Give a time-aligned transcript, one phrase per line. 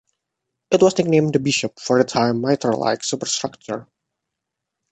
[0.71, 3.87] It was nicknamed the "Bishop" for its high mitre-like superstructure.